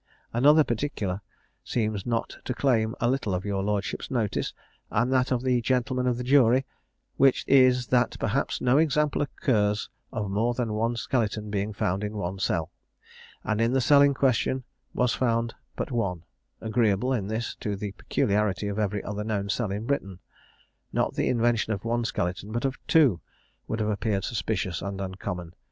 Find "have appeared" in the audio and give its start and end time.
23.79-24.23